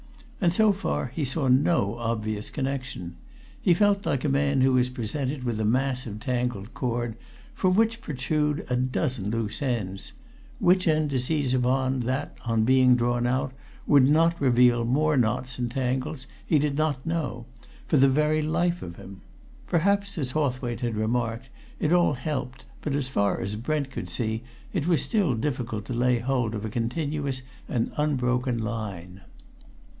And 0.43 0.51
so 0.51 0.73
far 0.73 1.09
he 1.13 1.23
saw 1.23 1.47
no 1.47 1.93
obvious 1.99 2.49
connection. 2.49 3.15
He 3.61 3.75
felt 3.75 4.03
like 4.07 4.25
a 4.25 4.29
man 4.29 4.61
who 4.61 4.75
is 4.77 4.89
presented 4.89 5.43
with 5.43 5.59
a 5.59 5.63
mass 5.65 6.07
of 6.07 6.19
tangled 6.19 6.73
cord, 6.73 7.15
from 7.53 7.75
which 7.75 8.01
protrude 8.01 8.65
a 8.67 8.75
dozen 8.75 9.29
loose 9.29 9.61
ends 9.61 10.13
which 10.57 10.87
end 10.87 11.11
to 11.11 11.19
seize 11.19 11.53
upon 11.53 11.99
that, 11.99 12.35
on 12.43 12.63
being 12.65 12.95
drawn 12.95 13.27
out, 13.27 13.53
would 13.85 14.09
not 14.09 14.41
reveal 14.41 14.83
more 14.85 15.15
knots 15.15 15.59
and 15.59 15.69
tangles 15.69 16.25
he 16.43 16.57
did 16.57 16.75
not 16.75 17.05
know, 17.05 17.45
for 17.85 17.97
the 17.97 18.09
very 18.09 18.41
life 18.41 18.81
of 18.81 18.95
him. 18.95 19.21
Perhaps, 19.67 20.17
as 20.17 20.31
Hawthwaite 20.31 20.79
had 20.79 20.95
remarked, 20.97 21.49
it 21.79 21.93
all 21.93 22.13
helped, 22.13 22.65
but 22.81 22.95
as 22.95 23.07
far 23.07 23.39
as 23.39 23.55
Brent 23.55 23.91
could 23.91 24.09
see 24.09 24.41
it 24.73 24.87
was 24.87 25.03
still 25.03 25.35
difficult 25.35 25.85
to 25.85 25.93
lay 25.93 26.17
hold 26.17 26.55
of 26.55 26.65
a 26.65 26.69
continuous 26.71 27.43
and 27.69 27.91
unbroken 27.97 28.57
line. 28.57 29.21